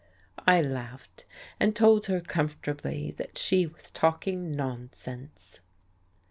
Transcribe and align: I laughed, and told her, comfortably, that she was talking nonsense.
I 0.47 0.63
laughed, 0.63 1.25
and 1.59 1.75
told 1.75 2.07
her, 2.07 2.21
comfortably, 2.21 3.11
that 3.17 3.37
she 3.37 3.67
was 3.67 3.91
talking 3.91 4.51
nonsense. 4.51 5.59